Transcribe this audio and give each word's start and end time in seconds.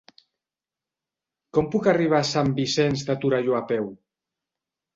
Com 1.59 1.69
puc 1.75 1.91
arribar 1.93 2.23
a 2.23 2.27
Sant 2.31 2.51
Vicenç 2.63 3.07
de 3.13 3.19
Torelló 3.27 3.61
a 3.61 3.63
peu? 3.75 3.95